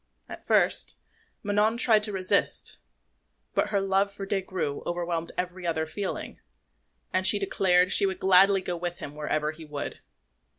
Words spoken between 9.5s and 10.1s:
he would.